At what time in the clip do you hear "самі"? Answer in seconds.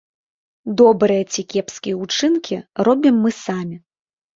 3.47-3.85